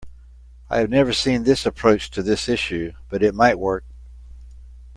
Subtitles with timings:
[0.67, 3.85] I have never seen this approach to this issue, but it might work.